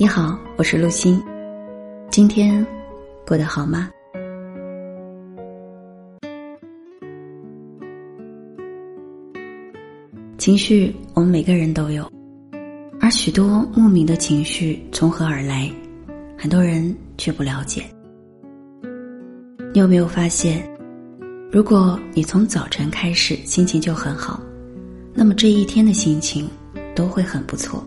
[0.00, 1.22] 你好，我是陆欣。
[2.10, 2.66] 今天
[3.26, 3.90] 过得好吗？
[10.38, 12.10] 情绪，我们每个人都有，
[12.98, 15.70] 而许多莫名的情绪从何而来，
[16.38, 17.84] 很多人却不了解。
[19.74, 20.66] 你有没有发现，
[21.52, 24.40] 如果你从早晨开始心情就很好，
[25.12, 26.48] 那么这一天的心情
[26.96, 27.86] 都会很不错。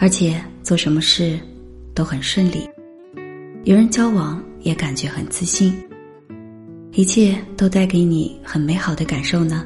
[0.00, 1.40] 而且做什么事
[1.94, 2.68] 都很顺利，
[3.64, 5.72] 与人交往也感觉很自信，
[6.92, 9.64] 一切都带给你很美好的感受呢。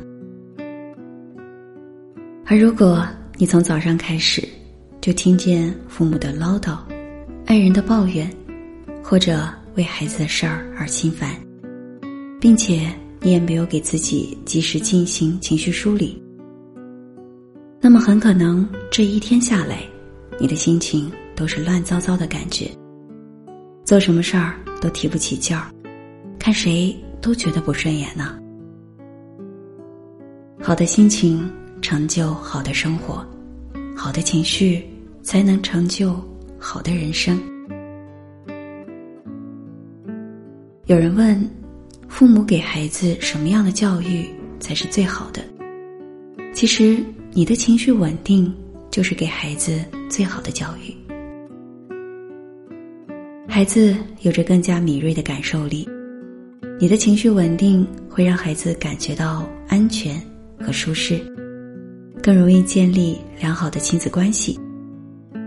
[2.46, 3.04] 而如果
[3.36, 4.48] 你从早上开始
[5.00, 6.78] 就听见父母的唠叨、
[7.46, 8.30] 爱人的抱怨，
[9.02, 11.34] 或者为孩子的事儿而心烦，
[12.40, 12.86] 并且
[13.20, 16.22] 你也没有给自己及时进行情绪梳理，
[17.80, 19.82] 那么很可能这一天下来。
[20.40, 22.68] 你的心情都是乱糟糟的感觉，
[23.84, 25.70] 做什么事儿都提不起劲儿，
[26.38, 28.36] 看谁都觉得不顺眼呢。
[30.60, 31.48] 好的心情
[31.80, 33.24] 成就好的生活，
[33.96, 34.84] 好的情绪
[35.22, 36.14] 才能成就
[36.58, 37.40] 好的人生。
[40.86, 41.48] 有人问，
[42.08, 44.26] 父母给孩子什么样的教育
[44.58, 45.42] 才是最好的？
[46.52, 48.52] 其实，你的情绪稳定。
[48.92, 50.94] 就是给孩子最好的教育。
[53.48, 55.88] 孩子有着更加敏锐的感受力，
[56.78, 60.20] 你的情绪稳定会让孩子感觉到安全
[60.60, 61.18] 和舒适，
[62.22, 64.60] 更容易建立良好的亲子关系，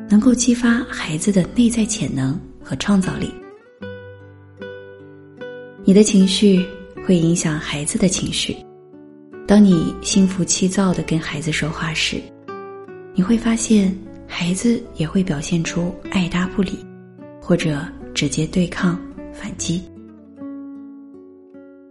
[0.09, 3.31] 能够激发孩子的内在潜能和创造力。
[5.83, 6.65] 你的情绪
[7.05, 8.57] 会影响孩子的情绪，
[9.45, 12.19] 当你心浮气躁的跟孩子说话时。
[13.17, 13.95] 你会发现，
[14.37, 16.85] 孩子也会表现出爱答不理，
[17.41, 17.81] 或者
[18.13, 18.99] 直接对抗、
[19.31, 19.81] 反击。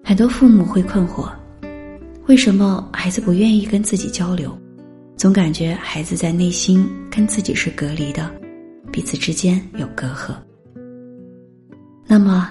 [0.05, 1.33] 很多父母会困惑：
[2.27, 4.55] 为什么孩子不愿意跟自己交流？
[5.17, 8.31] 总感觉孩子在内心跟自己是隔离的，
[8.93, 10.35] 彼此之间有隔阂。
[12.07, 12.51] 那么，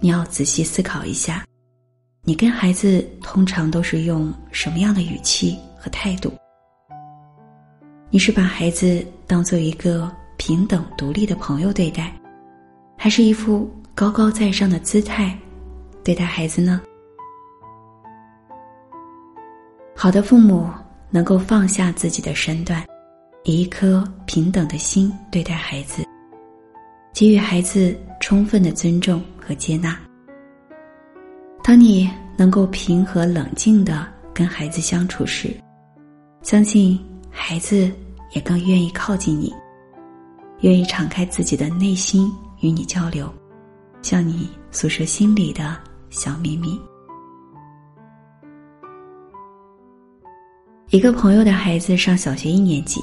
[0.00, 1.44] 你要仔细思考一下，
[2.22, 6.32] 你跟孩子通常都是用什么样的语气和态度？
[8.14, 10.06] 你是把孩子当做一个
[10.36, 12.14] 平等独立的朋友对待，
[12.94, 15.34] 还是一副高高在上的姿态
[16.04, 16.82] 对待孩子呢？
[19.96, 20.68] 好的父母
[21.08, 22.84] 能够放下自己的身段，
[23.44, 26.04] 以一颗平等的心对待孩子，
[27.14, 29.98] 给予孩子充分的尊重和接纳。
[31.64, 35.50] 当你能够平和冷静的跟孩子相处时，
[36.42, 37.02] 相信。
[37.34, 37.90] 孩子
[38.32, 39.54] 也更愿意靠近你，
[40.60, 43.32] 愿意敞开自己的内心与你交流，
[44.02, 45.78] 向你诉说心里的
[46.10, 46.80] 小秘密。
[50.90, 53.00] 一个朋友的孩子上小学一年级，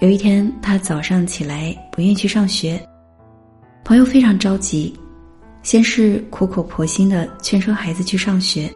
[0.00, 2.78] 有一天他早上起来不愿去上学，
[3.84, 4.94] 朋友非常着急，
[5.62, 8.70] 先是苦口婆心的劝说孩子去上学，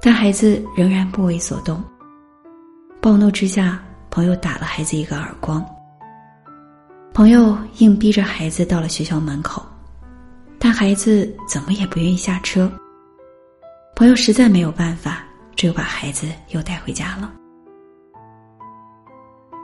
[0.00, 1.82] 但孩子仍然不为所动。
[3.00, 5.64] 暴怒之下，朋友打了孩子一个耳光。
[7.12, 9.64] 朋友硬逼着孩子到了学校门口，
[10.58, 12.70] 但孩子怎么也不愿意下车。
[13.96, 15.24] 朋友实在没有办法，
[15.56, 17.32] 只有把孩子又带回家了。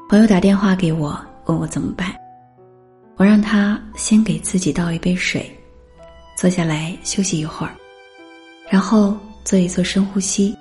[0.09, 2.12] 朋友打电话给我，问我怎么办。
[3.16, 5.49] 我让他先给自己倒一杯水，
[6.37, 7.72] 坐下来休息一会儿，
[8.69, 10.56] 然后做一做深呼吸。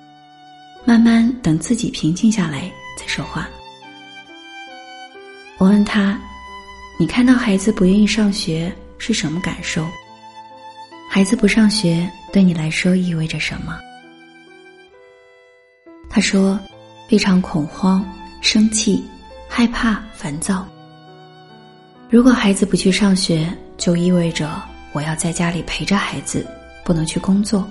[0.86, 3.48] 慢慢等自己平静下来再说话。
[5.58, 6.18] 我问他
[6.98, 9.86] ：“你看到孩子不愿意上学是什么感受？
[11.08, 13.78] 孩子不上学对你来说意味着什么？”
[16.10, 16.58] 他说
[17.08, 18.04] ：“非常恐慌、
[18.40, 19.04] 生气、
[19.48, 20.66] 害怕、烦躁。
[22.10, 24.62] 如果孩子不去上学，就意味着
[24.92, 26.46] 我要在家里陪着孩子，
[26.84, 27.66] 不能去工作。”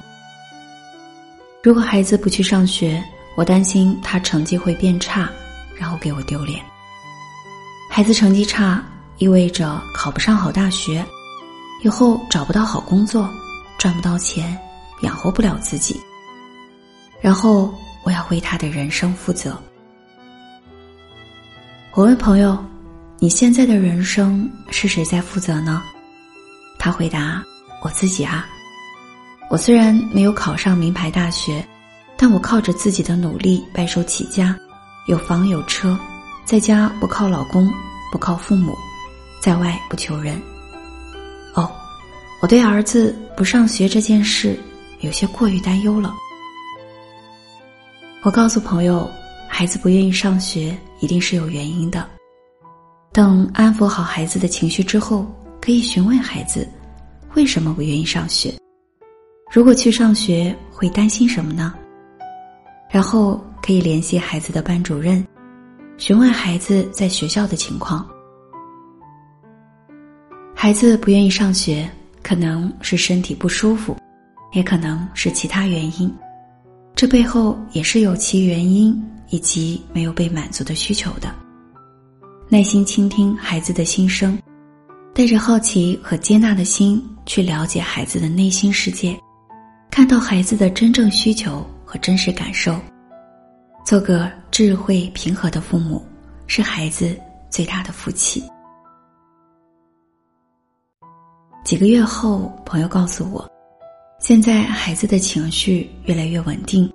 [1.61, 3.01] 如果孩子不去上学，
[3.35, 5.29] 我担心他成绩会变差，
[5.75, 6.63] 然后给我丢脸。
[7.95, 8.83] 孩子成绩差
[9.19, 11.05] 意味着考不上好大学，
[11.83, 13.29] 以后找不到好工作，
[13.77, 14.57] 赚不到钱，
[15.03, 16.01] 养活不了自己。
[17.21, 19.55] 然后我要为他的人生负责。
[21.93, 22.57] 我问朋友
[23.21, 25.83] ：“你现在的人生是谁在负责呢？”
[26.79, 27.43] 他回答
[27.83, 28.47] ：“我自己啊。”
[29.51, 31.63] 我虽然没有考上名牌大学，
[32.17, 34.57] 但我靠着自己的努力白手起家，
[35.05, 35.95] 有房有车，
[36.45, 37.71] 在家不靠老公，
[38.11, 38.77] 不靠父母，
[39.41, 40.39] 在外不求人。
[41.53, 41.71] 哦，
[42.41, 44.59] 我对儿子不上学这件事
[44.99, 46.13] 有些过于担忧了。
[48.23, 49.09] 我告诉朋友，
[49.47, 52.07] 孩子不愿意上学一定是有原因的。
[53.11, 55.25] 等安抚好孩子的情绪之后，
[55.61, 56.67] 可以询问孩子
[57.35, 58.53] 为什么不愿意上学。
[59.51, 61.73] 如果去上学会担心什么呢？
[62.89, 65.25] 然后可以联系孩子的班主任，
[66.05, 68.05] 询问孩子在学校的情况。
[70.53, 71.89] 孩子不愿意上学，
[72.21, 73.95] 可能是身体不舒服，
[74.51, 76.13] 也可能是其他原因。
[76.93, 81.33] 这背后也是有其原因以及没有被满足的需求的。
[82.49, 84.37] 耐心倾听孩子的心声，
[85.13, 89.17] 带着好奇和接纳的心去了解孩子的内心世界，
[89.89, 92.77] 看到孩子的真正需求和真实感受，
[93.85, 95.99] 做个智慧平和的父母，
[96.45, 97.19] 是孩子
[97.49, 98.43] 最大的福气。
[101.63, 103.49] 几个月后，朋友告诉我，
[104.19, 106.87] 现在孩子的情绪越来越稳定，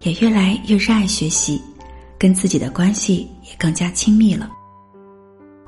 [0.00, 1.58] 也越来越热爱学习，
[2.18, 4.50] 跟自己的关系也更加亲密了。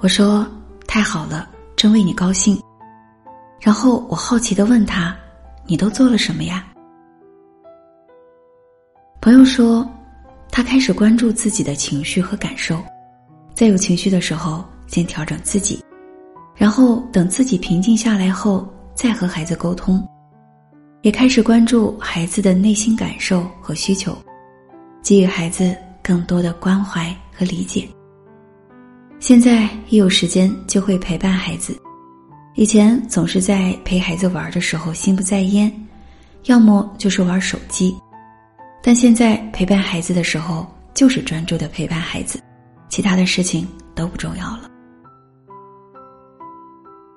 [0.00, 0.46] 我说
[0.86, 2.62] ：“太好了，真为你高兴。”
[3.58, 5.16] 然后我好奇的问他
[5.64, 6.68] ：“你都做了什么呀？”
[9.22, 9.88] 朋友说
[10.58, 12.82] ：“他开始关注自己的情绪和感受，
[13.54, 15.78] 在有情绪的时候，先调整自己。”
[16.56, 20.04] 然后等自己平静下来后，再和孩子沟通，
[21.02, 24.18] 也开始关注孩子的内心感受和需求，
[25.00, 27.88] 给予孩子更多的关怀和理解。
[29.20, 31.80] 现在一有时间就会陪伴孩子，
[32.56, 35.72] 以前总是在陪孩子玩的时候心不在焉，
[36.46, 37.94] 要么就是玩手机，
[38.82, 42.40] 但现在陪伴孩子的时候就是专注的陪伴孩子，
[42.88, 44.70] 其他的事情都不重要了。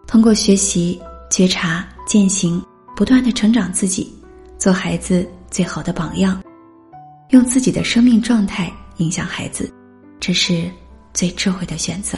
[0.07, 2.61] 通过学习、觉察、践行，
[2.95, 4.13] 不断的成长自己，
[4.57, 6.43] 做孩子最好的榜样，
[7.29, 9.73] 用自己的生命状态影响孩子，
[10.19, 10.69] 这是
[11.13, 12.17] 最智慧的选择。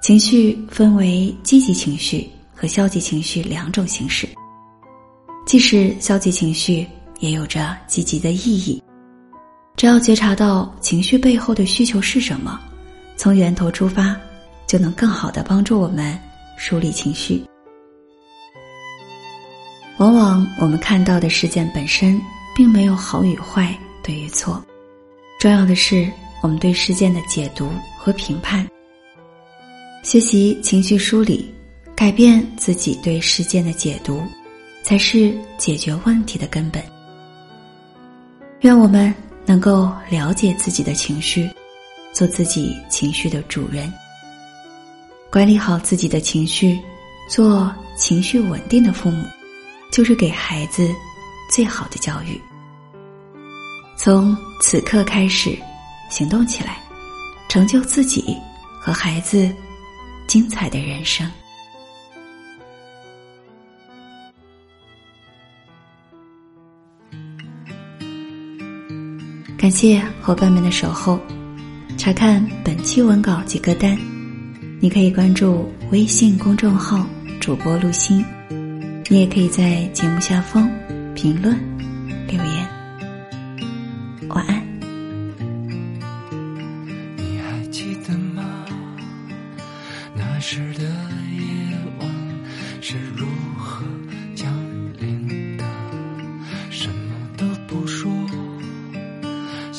[0.00, 4.28] 情绪分为积极情绪和消极情绪两种形式，
[5.46, 6.86] 即使消极情绪
[7.20, 8.82] 也有着积极的意义。
[9.76, 12.60] 只要觉察到情绪背后的需求是什么，
[13.16, 14.16] 从源头出发。
[14.66, 16.18] 就能更好的帮助我们
[16.56, 17.44] 梳理情绪。
[19.98, 22.20] 往往我们看到的事件本身
[22.56, 24.60] 并没有好与坏、对与错，
[25.38, 26.10] 重要的是
[26.42, 28.66] 我们对事件的解读和评判。
[30.02, 31.54] 学习情绪梳理，
[31.94, 34.22] 改变自己对事件的解读，
[34.84, 36.80] 才是解决问题的根本。
[38.60, 39.12] 愿我们
[39.46, 41.50] 能够了解自己的情绪，
[42.12, 43.90] 做自己情绪的主人。
[45.30, 46.78] 管理好自己的情绪，
[47.28, 49.24] 做情绪稳定的父母，
[49.90, 50.88] 就是给孩子
[51.50, 52.38] 最好的教育。
[53.96, 55.58] 从此刻开始，
[56.10, 56.78] 行动起来，
[57.48, 58.36] 成就自己
[58.80, 59.50] 和孩子
[60.26, 61.28] 精彩的人生。
[69.64, 71.18] 感谢伙伴们的守候，
[71.96, 73.96] 查看本期文稿及歌单。
[74.78, 77.06] 你可以关注微信公众号
[77.40, 78.22] “主播陆心”，
[79.08, 80.70] 你也可以在节目下方
[81.14, 81.58] 评论
[82.28, 82.73] 留言。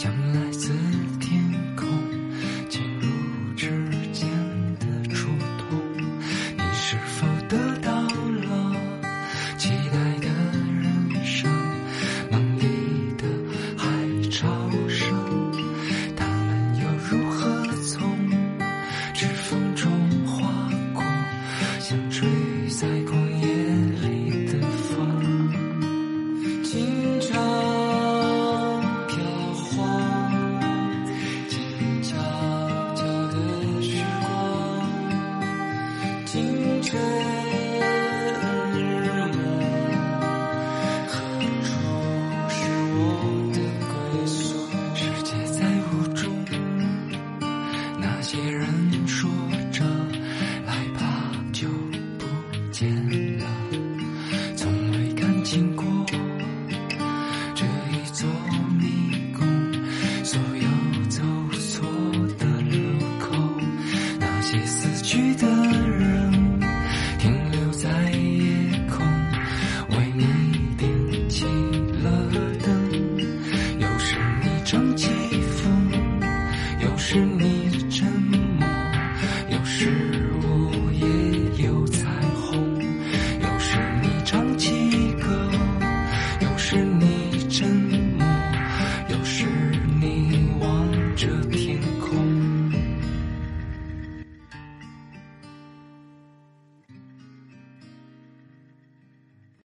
[0.06, 0.95] 原来自己。